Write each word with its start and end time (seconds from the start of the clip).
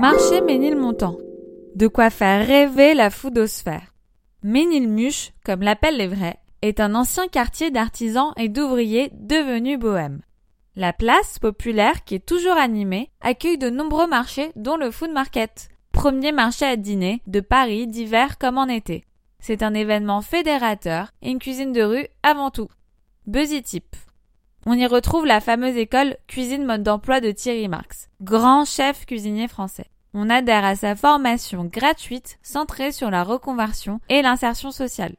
Marché 0.00 0.40
Ménilmontant. 0.40 1.18
De 1.74 1.86
quoi 1.86 2.08
faire 2.08 2.46
rêver 2.46 2.94
la 2.94 3.10
foudosphère. 3.10 3.92
Ménilmuche, 4.42 5.32
comme 5.44 5.60
l'appellent 5.60 5.98
les 5.98 6.08
vrais, 6.08 6.38
est 6.62 6.80
un 6.80 6.94
ancien 6.94 7.28
quartier 7.28 7.70
d'artisans 7.70 8.32
et 8.38 8.48
d'ouvriers 8.48 9.10
devenu 9.12 9.76
bohème. 9.76 10.22
La 10.74 10.94
place 10.94 11.38
populaire, 11.38 12.02
qui 12.04 12.14
est 12.14 12.26
toujours 12.26 12.56
animée, 12.56 13.10
accueille 13.20 13.58
de 13.58 13.68
nombreux 13.68 14.06
marchés, 14.06 14.52
dont 14.56 14.78
le 14.78 14.90
Food 14.90 15.10
Market, 15.10 15.68
premier 15.92 16.32
marché 16.32 16.64
à 16.64 16.76
dîner 16.76 17.20
de 17.26 17.40
Paris 17.40 17.86
d'hiver 17.86 18.38
comme 18.38 18.56
en 18.56 18.68
été. 18.68 19.04
C'est 19.38 19.62
un 19.62 19.74
événement 19.74 20.22
fédérateur 20.22 21.10
et 21.20 21.30
une 21.30 21.40
cuisine 21.40 21.72
de 21.72 21.82
rue 21.82 22.06
avant 22.22 22.50
tout. 22.50 22.68
Buzzy 23.26 23.62
Tip. 23.62 23.96
On 24.66 24.74
y 24.74 24.86
retrouve 24.86 25.24
la 25.26 25.40
fameuse 25.40 25.76
école 25.76 26.16
cuisine 26.26 26.64
mode 26.64 26.82
d'emploi 26.82 27.20
de 27.20 27.30
Thierry 27.30 27.68
Marx, 27.68 28.10
grand 28.20 28.66
chef 28.66 29.06
cuisinier 29.06 29.48
français. 29.48 29.89
On 30.12 30.28
adhère 30.28 30.64
à 30.64 30.74
sa 30.74 30.96
formation 30.96 31.64
gratuite 31.64 32.38
centrée 32.42 32.90
sur 32.90 33.10
la 33.10 33.22
reconversion 33.22 34.00
et 34.08 34.22
l'insertion 34.22 34.72
sociale. 34.72 35.14